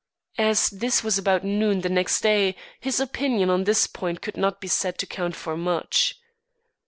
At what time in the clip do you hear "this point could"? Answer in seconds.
3.65-4.35